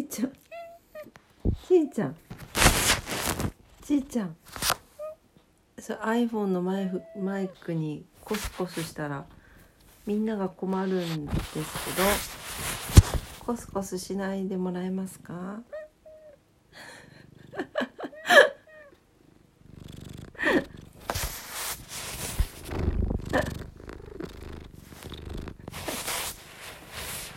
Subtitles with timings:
[0.00, 0.32] いちゃん。
[1.66, 2.16] ちいちゃん。
[3.82, 4.36] ちいちゃん。
[5.78, 9.24] それ iPhone のマイフマイクにコスコスしたら
[10.06, 11.64] みんなが困るんですけど
[13.44, 15.62] コスコスしないでもらえますか？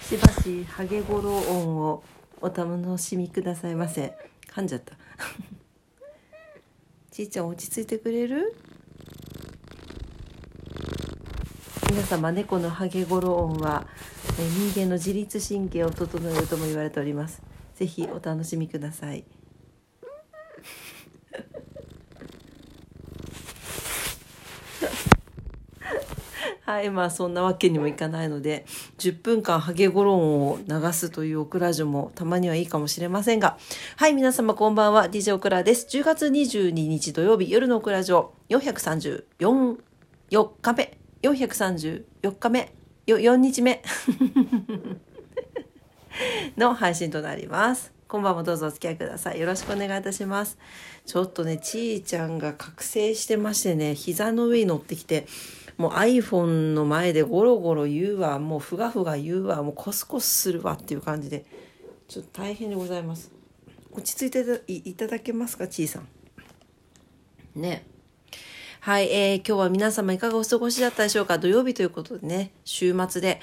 [0.07, 2.03] しばしハゲゴロ音を。
[2.43, 4.17] お楽しみくださいませ。
[4.53, 4.97] 噛んじゃった。
[7.09, 8.53] ちいちゃん落ち着いてくれる？
[11.89, 13.87] 皆様猫のハゲゴロ音は
[14.37, 17.41] え人間の自律神経を整えるとも言われております。
[17.75, 19.23] ぜひお楽しみください。
[26.73, 28.65] はいまあそんなわけにもいかないので
[28.97, 33.59] 10分間ハゲゴロンを流すというオクラジオもたまにはいいかもしれませんが。
[33.95, 35.07] はい皆様こんばんは。
[35.07, 35.85] DJ オクラです。
[35.95, 39.77] 10月22日土曜日夜のオクラジオ434
[40.31, 40.97] 4日目。
[41.21, 42.03] 434
[42.39, 42.73] 日目。
[43.05, 43.83] よ4日目。
[46.57, 47.93] の配信となります。
[48.13, 49.39] 今晩もどうぞお付き合いください。
[49.39, 50.59] よろしくお願いいたします。
[51.07, 55.25] ちょっとねちーちゃんが覚醒してましてね膝の上に乗ってきて
[55.77, 58.37] もう iPhone の前でゴロゴロ言うわ。
[58.37, 59.63] もうふがふが言うわ。
[59.63, 61.43] もうコスコスするわっていう感じで
[62.07, 63.31] ちょっと大変でございます。
[63.91, 66.07] 落ち着いていただけますかちーさん。
[67.55, 67.87] ね。
[68.83, 71.37] はい、えー、今日は皆様いかがお過ごしだったでしょうか？
[71.37, 73.39] 土曜日ということでね、週末で。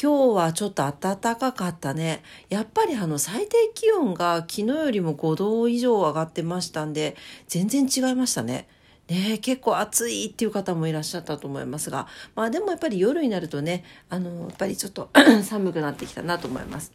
[0.00, 2.22] 今日はちょっと暖かかったね。
[2.48, 7.16] やっぱりあの最低気温が昨日よりも5度以上上がってましたんで、
[7.48, 8.68] 全然違いましたね。
[9.08, 15.10] ね結構暑いっていう方もいらっしゃったと思いますが、まあでもやっぱり夜になるとね、あの、やっぱりちょっと
[15.42, 16.92] 寒くなってきたなと思います。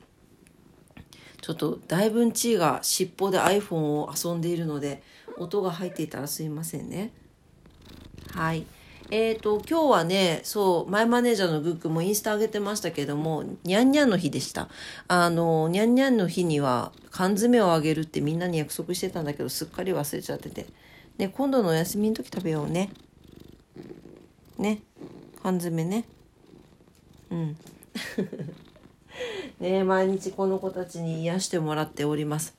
[1.41, 5.03] ちょっとだいぶんちーが尻尾で iPhone を遊んでいるので、
[5.37, 7.11] 音が入っていたらすいませんね。
[8.33, 8.65] はい。
[9.11, 14.69] えーと、今日はね、そう、マイマネージャーのグックもインスタ上げてましたけども、にゃんにゃんの日でした。
[15.07, 20.67] あの、にゃんにゃんの日には缶詰をあげるってみんなに約束してたんだけど、すっかり忘れちゃってて。
[21.17, 22.91] ね、今度のお休みの時食べようね。
[24.59, 24.81] ね、
[25.41, 26.05] 缶詰ね。
[27.31, 27.57] うん。
[29.59, 32.55] ね毎日この子たちに癒してもらっております。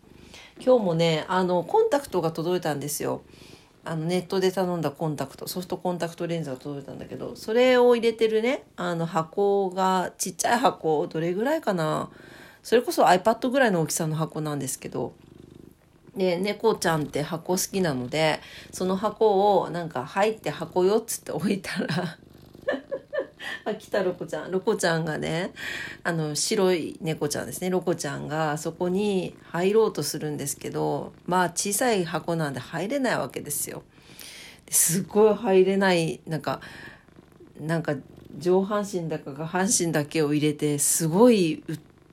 [0.63, 3.23] 今日もね、あの、コンタクトが届いたんですよ。
[3.85, 12.11] あのネットで頼んだコンタクトソフトコンタクトレンズが届いたんだけどそれを入れてるねあの箱がちっちゃい箱どれぐらいかな。
[12.63, 15.15] それこそ iPad ぐらいの大きさの箱なんですけど
[16.17, 18.41] で猫ちゃんって箱好きなので
[18.73, 22.19] その箱をなんか入って箱よっつって置いたら
[23.65, 25.53] あ来たロコちゃんロコちゃんがね
[26.03, 33.83] あの白い猫ちゃんですねロコちゃんがそこに入ろうとするんですけどまあ小さい箱なんで入れないわけですよ。
[34.71, 36.61] すごい入れないなんか
[37.61, 37.97] なんか
[38.39, 41.65] 上半身だか下半身だけを入れてすごい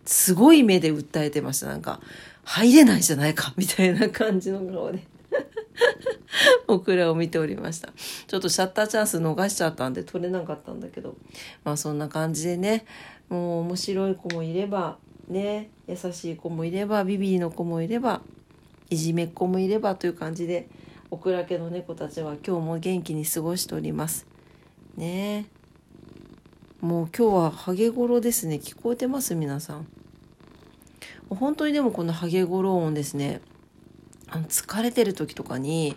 [0.05, 2.01] すごい目で訴えてましたなんか
[2.43, 5.16] 入れないじゃないかみたいな感じの顔で。
[6.67, 7.93] オクラを見ておりました。
[8.27, 11.15] ちょっとシャッターチャンス逃しちゃったんで撮れなかったんだけど。
[11.63, 12.85] まあそんな感じでね。
[13.29, 15.69] もう面白い子もいればね。
[15.87, 17.03] 優しい子もいれば。
[17.03, 18.21] ビビリの子もいれば。
[18.89, 20.67] いじめっ子もいればという感じで。
[21.09, 24.25] オクラ家の猫たちは今日も元気に過ごしております。
[24.97, 25.45] ね。
[26.81, 28.55] もう今日はハゲゴロですね。
[28.55, 29.33] 聞こえてます？
[29.33, 29.87] 皆さん。
[31.29, 33.41] 本当にでもこのハゲゴロ音ですね。
[34.29, 35.95] あの疲れてる時とかに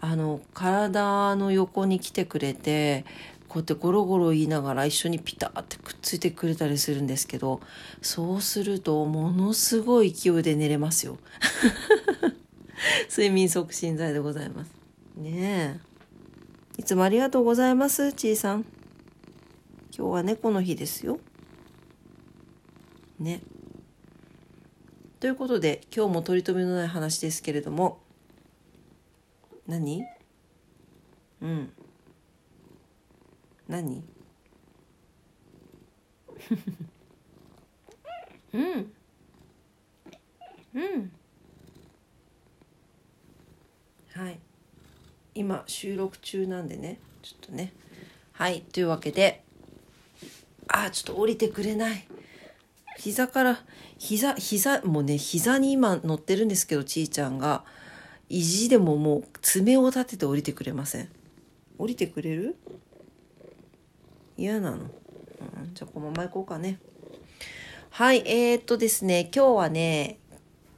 [0.00, 3.04] あの体の横に来てくれて
[3.48, 7.60] こうやってゴロゴロ言いながら一緒にピタってくっついてくれたりするんですけど
[8.00, 11.18] そうするとものすごい勢いで寝れますよ。
[13.08, 14.70] 睡眠促進剤でございます。
[15.16, 16.78] ねえ。
[16.78, 18.64] いつもありがとうございますちいさん。
[19.96, 21.20] 今日は猫の日ですよ。
[23.20, 23.42] ね。
[25.22, 28.00] ということで今日も取り留めのない話ですけれども。
[29.68, 30.04] 何？
[31.40, 31.72] うん。
[33.68, 34.02] 何？
[38.52, 38.92] うん。
[40.74, 41.12] うん。
[44.14, 44.40] はい。
[45.36, 46.98] 今収録中なんでね。
[47.22, 47.72] ちょっとね。
[48.32, 48.62] はい。
[48.62, 49.44] というわけで。
[50.66, 52.08] あちょっと降りてくれない。
[52.98, 53.60] 膝から
[53.98, 57.64] 膝膝もうね膝に今乗ってるんですけどちいちゃんが
[58.28, 61.08] 意地でももう爪を立てて降りてくれません。
[61.78, 62.56] 降りてくれる？
[64.36, 64.86] 嫌なの、うん、
[65.74, 66.78] じゃあこのまま行こうかね。
[67.90, 70.18] はいえー、っとですね今日はね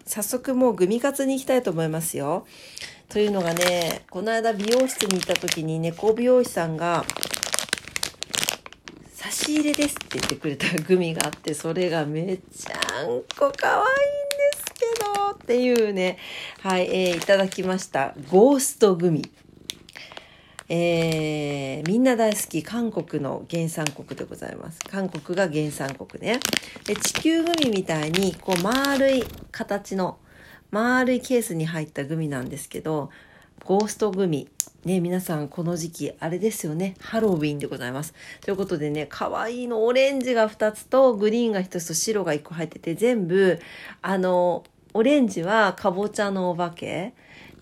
[0.06, 2.46] 早速もうグミカツに行きたいと思いますよ。
[3.08, 7.33] というのがね、この間美容室に行った時に猫美容師さんが、差
[9.34, 16.18] し入れですって言ってくれたグミがあって、それがめちゃんこ可愛いんですけど、っていうね、
[16.62, 18.14] はい、えー、いただきました。
[18.30, 19.22] ゴーストグミ。
[20.68, 24.80] えー、みんな大好き韓国の原産国でございます。
[24.90, 26.40] 韓国が原産国ね。
[26.86, 30.18] で、地球グミみたいに、こう丸い形の、
[30.70, 33.10] 丸いケースに入ったグミなんですけど、
[33.64, 34.48] ゴーストグミ。
[34.84, 36.94] ね、皆さんこの時期、あれですよね。
[37.00, 38.12] ハロウィンでございます。
[38.42, 43.58] ということでね、可愛いのオレンジが2つと、グリーンが1つと白が1個入ってて、全部、
[44.02, 47.14] あの、オレンジはかぼちゃのお化け。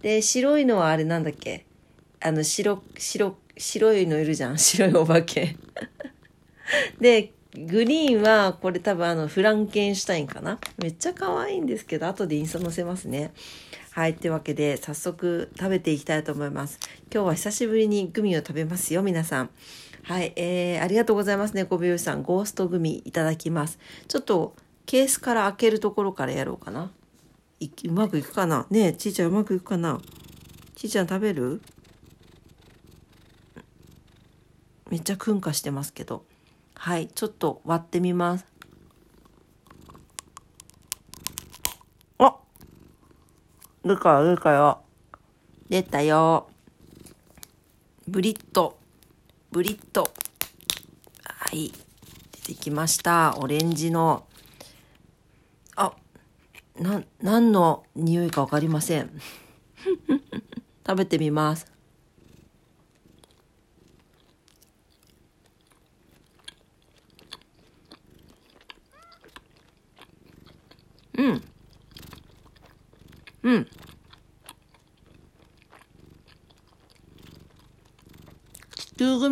[0.02, 1.64] で、白いのはあれなんだっけ？
[2.20, 4.58] あの、白、白、白いのいるじゃん。
[4.60, 5.56] 白いお化け。
[7.00, 10.58] で、グリーンは、これ多分あの、フランケンシュタインかな？
[10.78, 13.30] めっちゃ可愛いんですけど、後でインスタ載せますね。
[13.92, 14.14] はい。
[14.14, 16.78] というわけで、早速食べていきたいと思います。
[17.12, 19.50] 今日は久しぶりにグミを食べますよ、皆さん。
[20.04, 20.32] はい。
[20.36, 22.22] えー、ありがとうございますね、小美容師さん。
[22.22, 23.78] ゴーストグミいただきます。
[24.08, 24.56] ちょっと、
[24.86, 26.90] ケースから開けるところからやろうかな。
[27.84, 28.66] うまくいくかな？
[28.70, 30.00] ねえ、ちいちゃんうまくいくかな？
[30.74, 31.60] ちいちゃん食べる？
[34.90, 36.26] めっちゃ燻化してますけど
[36.74, 38.44] はいちょっと割ってみます
[43.84, 44.82] 出か出かよ
[45.68, 46.48] 出たよ
[48.06, 48.78] ブリット
[49.50, 50.12] ブリット
[51.24, 51.72] はい
[52.46, 54.24] 出てきましたオレンジの
[55.74, 55.92] あ
[56.78, 59.10] な何の匂いかわかりません
[60.86, 61.71] 食べてみます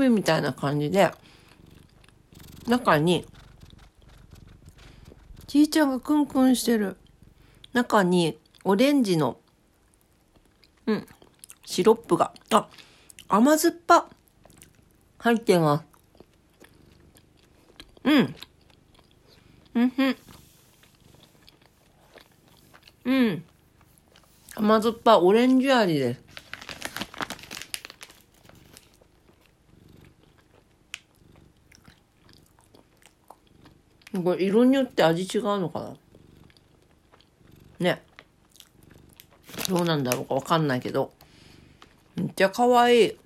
[0.00, 1.12] 地球グミみたいな感じで、
[2.66, 3.26] 中に、
[5.46, 6.96] ちいちゃんがクンクンしてる。
[7.72, 9.38] 中に、オレンジの、
[10.86, 11.06] うん、
[11.66, 12.68] シロップが、あ、
[13.28, 14.08] 甘酸っぱ、
[15.18, 15.84] 入ってます。
[18.04, 18.34] うん。
[19.74, 20.16] うんふん。
[23.04, 23.44] うん。
[24.54, 26.29] 甘酸っぱオレンジ味です。
[34.12, 35.96] これ色によって味違うのかな
[37.78, 38.02] ね。
[39.68, 41.12] どうなんだろうかわかんないけど。
[42.16, 43.16] めっちゃ可愛い。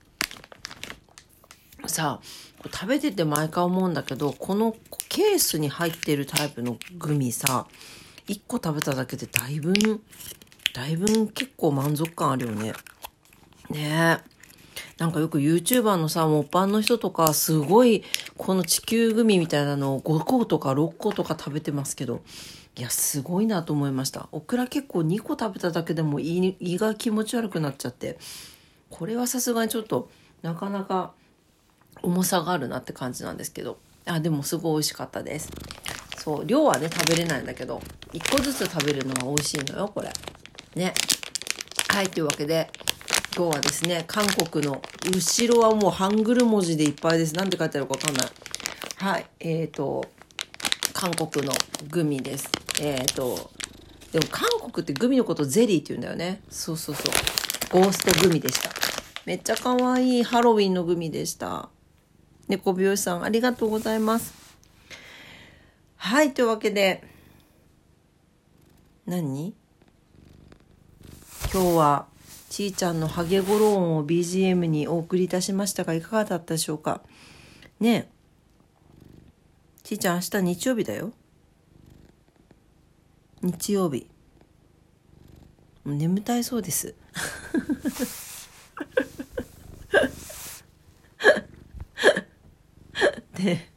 [1.87, 4.77] さあ、食べてて毎回思うんだけど、この
[5.09, 7.67] ケースに入ってるタイプのグミさ、
[8.29, 9.73] 1個食べただけでだいぶ
[10.75, 12.73] だいぶ結構満足感あるよね。
[13.71, 14.35] ねえ。
[14.99, 18.03] なんかよく YouTuber のさ、もっぱんの人とか、すごい、
[18.37, 22.23] この地球グミみたいなのを5個とか6個とか食べてますけど、
[22.77, 24.29] いや、すごいなと思いました。
[24.33, 28.19] オクラ結構2個食べただけでも胃胃が気持ち悪くなっちゃって、
[28.91, 30.11] これはさすがにちょっと、
[30.43, 31.13] なかなか
[32.03, 35.51] 重さがあるなって感じなんですけど、あ、でもすごい美味しかったです。
[36.19, 37.81] そう、量はね、食べれないんだけど、
[38.13, 40.13] 1個ずつ食べるのは美味しいのよ、これ。
[40.75, 40.93] ね。
[41.89, 42.71] はい、というわけで、
[43.37, 44.81] 今日はですね、韓国の、
[45.13, 47.35] 後ろはもうハングル文字でいっぱいです。
[47.35, 48.27] なんて書いてあるかわかんない。
[48.99, 50.05] はい、えっ、ー、と、
[50.93, 51.53] 韓国の
[51.91, 52.49] グミです。
[52.81, 53.51] えっ、ー、と、
[54.13, 56.43] でも韓国ってグミのことゼリーって言うんだよね。
[56.49, 57.03] そうそうそ
[57.77, 57.81] う。
[57.83, 58.71] ゴーストグミでした。
[59.27, 61.71] めっちゃ可愛いハロウィンのグミでした。
[62.47, 64.33] 猫美容師さんありがとうございます。
[65.97, 67.03] はい、というわけで、
[69.07, 69.55] 何？
[71.53, 72.14] 今日は、
[72.55, 77.01] ちーちゃんのハゲゴロ音を BGM にお送りいたしましたが、いかがだったでしょうか？
[77.81, 78.09] ねえ。
[79.83, 81.13] ちーちゃん明日日曜日だよ。
[83.43, 84.07] 日曜日。
[85.83, 86.95] もう眠たいそうです。
[93.37, 93.69] で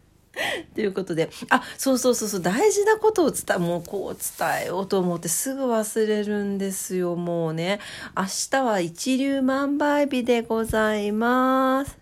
[0.77, 7.79] ということで、あ、そうそうそうそう、大事なことを伝え、もうこう伝えようと思ってすぐ忘れるんですよ、もうね。
[8.15, 11.97] 明日は一粒万倍日でございます。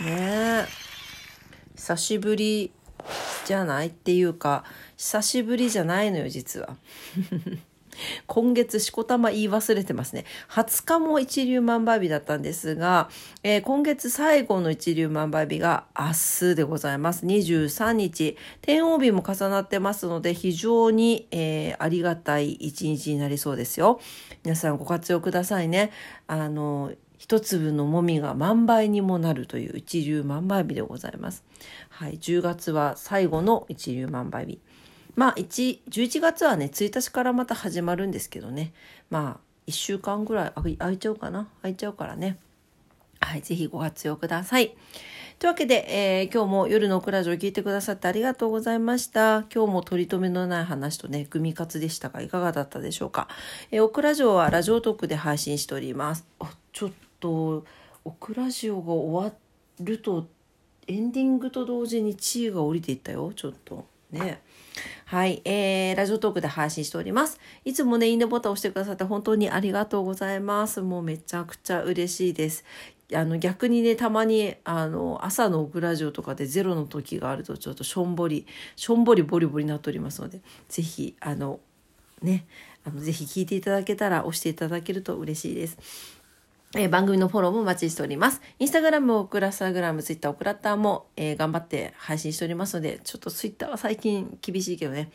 [0.00, 0.66] ねえ。
[1.76, 2.72] 久しぶり
[3.44, 3.88] じゃない？
[3.88, 4.64] っていうか、
[4.96, 6.78] 久しぶりじゃないのよ、実は。
[8.26, 10.24] 今月しこたま言い忘れてますね。
[10.50, 13.08] 20日も一粒万倍日だったんですが、
[13.42, 16.06] えー、今月最後の一粒万倍日が明
[16.50, 17.26] 日でございます。
[17.26, 18.36] 23日。
[18.62, 24.00] 天王日も重なってますので、非常に、えー、ありがたい一日になりそうですよ。
[24.44, 25.90] 皆さんご活用くださいね。
[26.26, 31.44] あの、一粒のもみが万倍にもなるという一粒万倍日でございます。
[31.90, 34.60] はい、10月は最後の一粒万倍日。
[35.18, 38.72] まあ11月はね、1日からまた始まるんですけどね。
[39.10, 41.48] まあ、1週間ぐらい空いちゃうかな？
[41.60, 42.38] 空いちゃうからね。
[43.20, 44.76] はい、ぜひご活用ください。
[45.40, 49.44] というわけで、えー、今日も夜のオクラジオを聞いてくださってありがとうございました。
[49.52, 53.26] 今日も取り留めのない話とね、グミ活でしたが、いかがだったでしょうか？
[53.72, 56.24] えー、オクラジオはラジオトークで配信しております。
[56.38, 57.64] あ、ちょっと、
[58.04, 59.34] オクラジオが終わ
[59.80, 60.28] ると、
[60.86, 63.84] エンディングと同時に地位が降りていったよ、ちょっと。
[64.10, 64.42] ね。
[65.06, 67.40] はい、えー、ラジオトークで配信しております。
[67.64, 70.82] いつもね、いいねボタンを押してくださって本当にありがとうございます。
[70.82, 72.64] もうめちゃくちゃ嬉しいです。
[73.14, 78.46] あの逆にねたまにあの朝のオクラジオとかでゼロの時があるとちょっとしょんぼり
[78.76, 81.60] しょんぼりボリボリになっておりますのでぜひあの
[82.20, 82.46] ね
[82.84, 85.78] あのぜひ聞いていただけたら押していただけると嬉しいです。
[86.74, 88.42] えー、番組のフォローもお待ちしております。
[88.58, 95.10] インスタグラム、オクラスタグラム、ツイッター、オクラッターも、えー、頑張って配信しておりますので、ちょっとツイッターは最近厳しいけどね。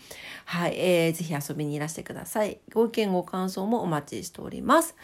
[0.46, 2.60] はい、えー、ぜひ遊びにいらしてください。
[2.74, 4.96] ご意見、ご感想もお待ちしております。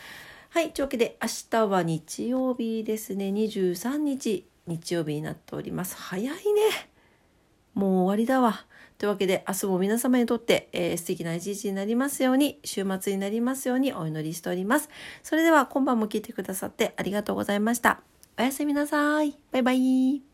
[0.49, 3.25] はい、というわけで、明日は日曜日ですね。
[3.25, 5.95] 23日、日曜日になっております。
[5.97, 6.33] 早いね。
[7.75, 8.65] もう終わりだわ。
[8.99, 14.89] というわけで明日も皆様にとって、えー、素敵な一日になりますように、週末になりますようにお祈りしております。
[15.23, 18.01] それでは今晩も聞いてくださってありがとうございました。
[18.37, 19.37] おやすみなさい。
[19.51, 20.28] バイバイ。